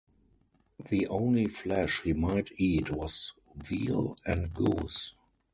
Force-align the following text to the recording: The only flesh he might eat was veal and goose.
The 0.89 1.05
only 1.09 1.45
flesh 1.47 2.01
he 2.01 2.13
might 2.13 2.49
eat 2.55 2.89
was 2.89 3.35
veal 3.55 4.17
and 4.25 4.51
goose. 4.51 5.13